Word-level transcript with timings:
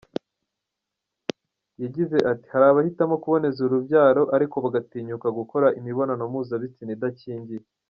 Yagize 1.83 2.17
ati 2.31 2.45
“Hari 2.53 2.65
abahitamo 2.67 3.15
kuboneza 3.23 3.59
urubyaro, 3.67 4.23
ariko 4.35 4.55
bagatinyuka 4.65 5.27
gukora 5.39 5.67
imibonano 5.79 6.23
mpuzabitsina 6.31 6.91
idakingiye. 6.97 7.63